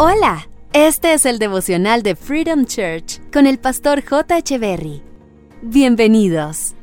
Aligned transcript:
Hola, 0.00 0.48
este 0.72 1.12
es 1.12 1.26
el 1.26 1.40
devocional 1.40 2.04
de 2.04 2.14
Freedom 2.14 2.66
Church 2.66 3.20
con 3.32 3.48
el 3.48 3.58
pastor 3.58 4.04
J. 4.04 4.56
Berry. 4.56 5.02
Bienvenidos. 5.60 6.76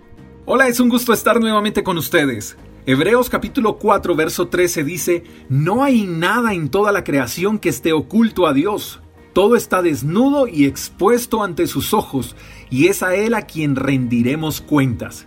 Hola, 0.44 0.68
es 0.68 0.82
un 0.82 0.90
gusto 0.90 1.14
estar 1.14 1.40
nuevamente 1.40 1.82
con 1.82 1.98
ustedes. 1.98 2.58
Hebreos 2.86 3.30
capítulo 3.30 3.78
4, 3.78 4.16
verso 4.16 4.50
13 4.50 4.84
dice, 4.84 5.24
No 5.48 5.82
hay 5.86 6.04
nada 6.04 6.54
en 6.54 6.68
toda 6.68 6.92
la 6.92 7.06
creación 7.06 7.58
que 7.58 7.70
esté 7.70 7.94
oculto 7.94 8.48
a 8.48 8.54
Dios. 8.54 9.00
Todo 9.32 9.56
está 9.56 9.82
desnudo 9.82 10.46
y 10.50 10.66
expuesto 10.66 11.42
ante 11.42 11.68
sus 11.68 11.94
ojos, 11.94 12.36
y 12.70 12.88
es 12.88 13.02
a 13.02 13.16
Él 13.16 13.34
a 13.34 13.44
quien 13.44 13.78
rendiremos 13.78 14.60
cuentas. 14.60 15.26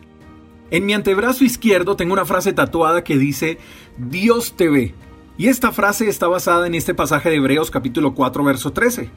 En 0.70 0.84
mi 0.84 0.92
antebrazo 0.92 1.42
izquierdo 1.42 1.96
tengo 1.96 2.12
una 2.12 2.26
frase 2.26 2.52
tatuada 2.52 3.02
que 3.02 3.16
dice, 3.16 3.56
Dios 3.96 4.58
te 4.58 4.68
ve. 4.68 4.94
Y 5.38 5.46
esta 5.46 5.70
frase 5.70 6.08
está 6.08 6.26
basada 6.26 6.66
en 6.66 6.74
este 6.74 6.94
pasaje 6.94 7.30
de 7.30 7.36
Hebreos 7.36 7.70
capítulo 7.70 8.12
4, 8.12 8.42
verso 8.42 8.72
13. 8.72 9.08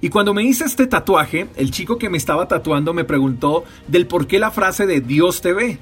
Y 0.00 0.08
cuando 0.08 0.34
me 0.34 0.42
hice 0.42 0.64
este 0.64 0.88
tatuaje, 0.88 1.46
el 1.54 1.70
chico 1.70 1.98
que 1.98 2.10
me 2.10 2.18
estaba 2.18 2.48
tatuando 2.48 2.92
me 2.92 3.04
preguntó 3.04 3.62
del 3.86 4.08
por 4.08 4.26
qué 4.26 4.40
la 4.40 4.50
frase 4.50 4.88
de 4.88 5.00
Dios 5.00 5.40
te 5.40 5.52
ve. 5.52 5.78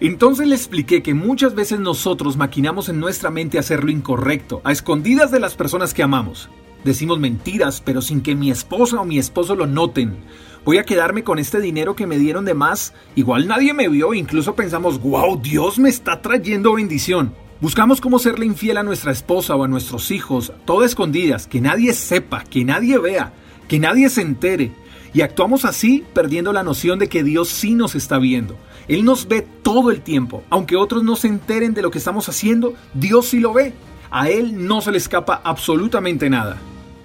Entonces 0.00 0.48
le 0.48 0.54
expliqué 0.54 1.02
que 1.02 1.12
muchas 1.12 1.54
veces 1.54 1.78
nosotros 1.78 2.38
maquinamos 2.38 2.88
en 2.88 2.98
nuestra 2.98 3.28
mente 3.28 3.58
hacer 3.58 3.84
lo 3.84 3.90
incorrecto, 3.90 4.62
a 4.64 4.72
escondidas 4.72 5.30
de 5.30 5.40
las 5.40 5.54
personas 5.56 5.92
que 5.92 6.02
amamos. 6.02 6.48
Decimos 6.82 7.18
mentiras, 7.18 7.82
pero 7.82 8.00
sin 8.00 8.22
que 8.22 8.34
mi 8.34 8.50
esposa 8.50 8.98
o 8.98 9.04
mi 9.04 9.18
esposo 9.18 9.54
lo 9.54 9.66
noten. 9.66 10.16
Voy 10.64 10.78
a 10.78 10.84
quedarme 10.84 11.22
con 11.22 11.38
este 11.38 11.60
dinero 11.60 11.94
que 11.94 12.06
me 12.06 12.16
dieron 12.16 12.46
de 12.46 12.54
más. 12.54 12.94
Igual 13.14 13.46
nadie 13.46 13.74
me 13.74 13.90
vio, 13.90 14.14
incluso 14.14 14.54
pensamos, 14.54 15.02
wow, 15.02 15.38
Dios 15.38 15.78
me 15.78 15.90
está 15.90 16.22
trayendo 16.22 16.72
bendición. 16.72 17.43
Buscamos 17.60 18.00
cómo 18.00 18.18
serle 18.18 18.46
infiel 18.46 18.76
a 18.78 18.82
nuestra 18.82 19.12
esposa 19.12 19.54
o 19.54 19.64
a 19.64 19.68
nuestros 19.68 20.10
hijos, 20.10 20.52
todo 20.64 20.84
escondidas, 20.84 21.46
que 21.46 21.60
nadie 21.60 21.94
sepa, 21.94 22.42
que 22.42 22.64
nadie 22.64 22.98
vea, 22.98 23.32
que 23.68 23.78
nadie 23.78 24.10
se 24.10 24.22
entere. 24.22 24.72
Y 25.14 25.20
actuamos 25.20 25.64
así 25.64 26.04
perdiendo 26.12 26.52
la 26.52 26.64
noción 26.64 26.98
de 26.98 27.08
que 27.08 27.22
Dios 27.22 27.48
sí 27.48 27.74
nos 27.74 27.94
está 27.94 28.18
viendo. 28.18 28.56
Él 28.88 29.04
nos 29.04 29.28
ve 29.28 29.46
todo 29.62 29.92
el 29.92 30.00
tiempo. 30.00 30.42
Aunque 30.50 30.76
otros 30.76 31.04
no 31.04 31.14
se 31.14 31.28
enteren 31.28 31.72
de 31.72 31.82
lo 31.82 31.92
que 31.92 31.98
estamos 31.98 32.28
haciendo, 32.28 32.74
Dios 32.92 33.26
sí 33.26 33.38
lo 33.38 33.52
ve. 33.52 33.72
A 34.10 34.28
Él 34.28 34.66
no 34.66 34.80
se 34.80 34.90
le 34.90 34.98
escapa 34.98 35.40
absolutamente 35.44 36.28
nada. 36.28 36.58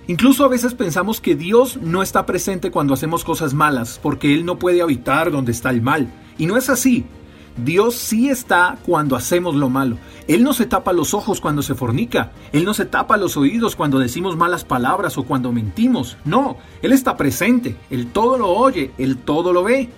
Incluso 0.07 0.43
a 0.43 0.47
veces 0.47 0.73
pensamos 0.73 1.21
que 1.21 1.35
Dios 1.35 1.77
no 1.77 2.02
está 2.02 2.25
presente 2.25 2.71
cuando 2.71 2.95
hacemos 2.95 3.23
cosas 3.23 3.53
malas, 3.53 3.99
porque 4.02 4.33
Él 4.33 4.43
no 4.43 4.57
puede 4.57 4.81
habitar 4.81 5.31
donde 5.31 5.52
está 5.52 5.69
el 5.69 5.83
mal. 5.83 6.11
Y 6.39 6.47
no 6.47 6.57
es 6.57 6.71
así. 6.71 7.05
Dios 7.63 7.95
sí 7.95 8.29
está 8.29 8.77
cuando 8.85 9.15
hacemos 9.15 9.55
lo 9.55 9.69
malo. 9.69 9.97
Él 10.27 10.43
no 10.43 10.53
se 10.53 10.65
tapa 10.65 10.93
los 10.93 11.13
ojos 11.13 11.41
cuando 11.41 11.61
se 11.61 11.75
fornica. 11.75 12.31
Él 12.52 12.63
no 12.65 12.73
se 12.73 12.85
tapa 12.85 13.17
los 13.17 13.38
oídos 13.38 13.75
cuando 13.75 13.99
decimos 13.99 14.38
malas 14.38 14.63
palabras 14.63 15.17
o 15.17 15.23
cuando 15.23 15.52
mentimos. 15.52 16.17
No, 16.25 16.57
Él 16.81 16.91
está 16.91 17.17
presente. 17.17 17.75
Él 17.89 18.07
todo 18.07 18.37
lo 18.37 18.49
oye. 18.49 18.91
Él 18.97 19.17
todo 19.17 19.53
lo 19.53 19.63
ve. 19.63 19.89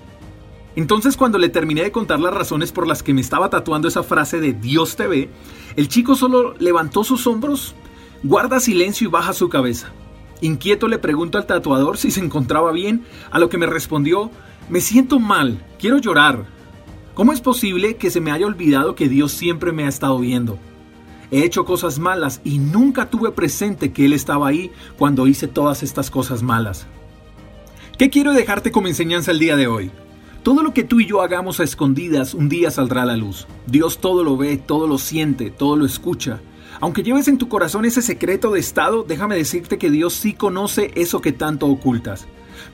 Entonces 0.76 1.18
cuando 1.18 1.38
le 1.38 1.50
terminé 1.50 1.84
de 1.84 1.92
contar 1.92 2.20
las 2.20 2.34
razones 2.34 2.72
por 2.72 2.88
las 2.88 3.04
que 3.04 3.14
me 3.14 3.22
estaba 3.22 3.50
tatuando 3.50 3.88
esa 3.88 4.04
frase 4.04 4.40
de 4.40 4.54
Dios 4.54 4.96
te 4.96 5.06
ve, 5.06 5.30
el 5.76 5.90
chico 5.90 6.16
solo 6.16 6.56
levantó 6.60 7.04
sus 7.04 7.28
hombros, 7.28 7.76
guarda 8.24 8.62
silencio 8.62 9.08
y 9.08 9.12
baja 9.12 9.34
su 9.34 9.50
cabeza. 9.50 9.92
Inquieto 10.40 10.88
le 10.88 10.98
pregunto 10.98 11.38
al 11.38 11.46
tatuador 11.46 11.98
si 11.98 12.10
se 12.10 12.22
encontraba 12.22 12.72
bien, 12.72 13.04
a 13.32 13.40
lo 13.40 13.50
que 13.50 13.58
me 13.58 13.66
respondió, 13.66 14.32
me 14.70 14.80
siento 14.80 15.20
mal, 15.20 15.62
quiero 15.78 15.98
llorar. 15.98 16.46
¿Cómo 17.22 17.34
es 17.34 17.42
posible 17.42 17.98
que 17.98 18.10
se 18.10 18.20
me 18.20 18.32
haya 18.32 18.48
olvidado 18.48 18.96
que 18.96 19.08
Dios 19.08 19.32
siempre 19.32 19.72
me 19.72 19.84
ha 19.84 19.90
estado 19.90 20.18
viendo? 20.18 20.58
He 21.30 21.44
hecho 21.44 21.66
cosas 21.66 22.00
malas 22.00 22.42
y 22.44 22.58
nunca 22.58 23.12
tuve 23.12 23.30
presente 23.30 23.92
que 23.92 24.06
Él 24.06 24.14
estaba 24.14 24.48
ahí 24.48 24.72
cuando 24.98 25.28
hice 25.28 25.48
todas 25.48 25.84
estas 25.84 26.10
cosas 26.10 26.42
malas. 26.42 26.88
¿Qué 28.00 28.10
quiero 28.10 28.34
dejarte 28.34 28.72
como 28.72 28.88
enseñanza 28.88 29.30
el 29.30 29.38
día 29.38 29.56
de 29.56 29.68
hoy? 29.68 29.92
Todo 30.42 30.64
lo 30.64 30.74
que 30.74 30.84
tú 30.84 31.00
y 31.00 31.06
yo 31.06 31.22
hagamos 31.22 31.60
a 31.60 31.64
escondidas 31.64 32.34
un 32.34 32.50
día 32.50 32.72
saldrá 32.72 33.04
a 33.04 33.06
la 33.06 33.18
luz. 33.18 33.46
Dios 33.68 34.00
todo 34.00 34.24
lo 34.24 34.36
ve, 34.36 34.58
todo 34.58 34.88
lo 34.88 34.98
siente, 34.98 35.52
todo 35.52 35.76
lo 35.76 35.86
escucha. 35.86 36.42
Aunque 36.80 37.04
lleves 37.04 37.28
en 37.28 37.38
tu 37.38 37.50
corazón 37.50 37.86
ese 37.86 38.02
secreto 38.02 38.50
de 38.50 38.62
estado, 38.62 39.04
déjame 39.04 39.36
decirte 39.36 39.78
que 39.78 39.92
Dios 39.92 40.14
sí 40.14 40.34
conoce 40.34 40.90
eso 40.96 41.22
que 41.22 41.34
tanto 41.34 41.68
ocultas. 41.68 42.26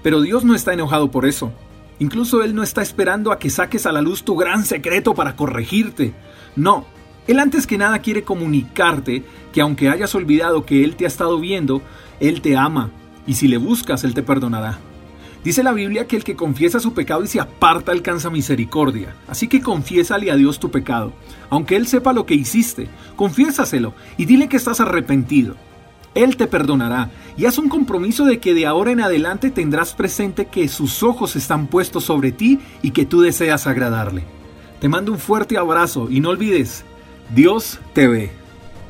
Pero 0.04 0.22
Dios 0.22 0.46
no 0.46 0.56
está 0.56 0.72
enojado 0.72 1.12
por 1.12 1.26
eso. 1.26 1.52
Incluso 2.00 2.44
Él 2.44 2.54
no 2.54 2.64
está 2.64 2.82
esperando 2.82 3.32
a 3.32 3.40
que 3.40 3.50
saques 3.50 3.86
a 3.86 3.92
la 3.92 4.02
luz 4.02 4.24
tu 4.24 4.36
gran 4.36 4.66
secreto 4.66 5.14
para 5.14 5.36
corregirte. 5.36 6.14
No, 6.56 6.86
Él 7.28 7.40
antes 7.40 7.66
que 7.66 7.78
nada 7.78 8.00
quiere 8.00 8.24
comunicarte 8.24 9.24
que 9.52 9.62
aunque 9.62 9.90
hayas 9.90 10.14
olvidado 10.16 10.66
que 10.66 10.84
Él 10.84 10.96
te 10.96 11.06
ha 11.06 11.08
estado 11.08 11.40
viendo, 11.40 11.82
Él 12.20 12.42
te 12.42 12.56
ama, 12.56 12.92
y 13.26 13.34
si 13.34 13.48
le 13.48 13.58
buscas, 13.58 14.04
Él 14.04 14.14
te 14.14 14.24
perdonará. 14.24 14.80
Dice 15.44 15.64
la 15.64 15.72
Biblia 15.72 16.08
que 16.08 16.18
el 16.18 16.24
que 16.24 16.36
confiesa 16.36 16.80
su 16.80 16.94
pecado 16.94 17.24
y 17.24 17.28
se 17.28 17.40
aparta 17.40 17.92
alcanza 17.92 18.30
misericordia. 18.30 19.16
Así 19.28 19.48
que 19.48 19.62
confiésale 19.62 20.30
a 20.30 20.36
Dios 20.36 20.60
tu 20.60 20.72
pecado. 20.72 21.14
Aunque 21.50 21.76
Él 21.76 21.88
sepa 21.88 22.12
lo 22.12 22.26
que 22.26 22.34
hiciste, 22.36 22.90
confiésaselo 23.16 23.94
y 24.18 24.26
dile 24.26 24.50
que 24.50 24.58
estás 24.58 24.82
arrepentido. 24.82 25.56
Él 26.18 26.36
te 26.36 26.48
perdonará 26.48 27.12
y 27.38 27.46
haz 27.46 27.60
un 27.60 27.70
compromiso 27.70 28.26
de 28.26 28.40
que 28.40 28.56
de 28.56 28.66
ahora 28.66 28.92
en 28.92 29.02
adelante 29.02 29.52
tendrás 29.52 29.94
presente 29.94 30.48
que 30.48 30.68
sus 30.68 31.04
ojos 31.04 31.36
están 31.36 31.68
puestos 31.68 32.06
sobre 32.06 32.32
ti 32.32 32.60
y 32.82 32.90
que 32.90 33.06
tú 33.06 33.22
deseas 33.22 33.68
agradarle. 33.68 34.24
Te 34.80 34.90
mando 34.90 35.12
un 35.12 35.20
fuerte 35.20 35.60
abrazo 35.60 36.10
y 36.10 36.20
no 36.20 36.30
olvides, 36.30 36.84
Dios 37.36 37.80
te 37.94 38.08
ve. 38.08 38.32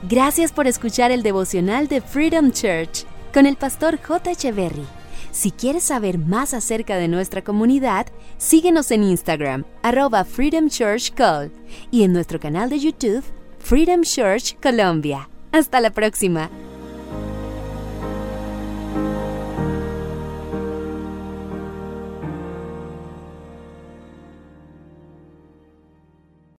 Gracias 0.07 0.53
por 0.53 0.67
escuchar 0.67 1.11
el 1.11 1.21
devocional 1.21 1.89
de 1.89 1.99
Freedom 1.99 2.49
Church 2.51 3.05
con 3.33 3.45
el 3.45 3.57
pastor 3.57 3.99
J. 4.01 4.31
Echeverry. 4.31 4.85
Si 5.31 5.51
quieres 5.51 5.83
saber 5.83 6.19
más 6.19 6.53
acerca 6.53 6.95
de 6.95 7.09
nuestra 7.09 7.43
comunidad, 7.43 8.07
síguenos 8.37 8.89
en 8.91 9.03
Instagram, 9.03 9.65
arroba 9.83 10.23
Freedom 10.23 10.69
Church 10.69 11.11
y 11.91 12.03
en 12.03 12.13
nuestro 12.13 12.39
canal 12.39 12.69
de 12.69 12.79
YouTube, 12.79 13.23
Freedom 13.59 14.03
Church 14.03 14.55
Colombia. 14.61 15.29
Hasta 15.51 15.81
la 15.81 15.89
próxima. 15.89 16.49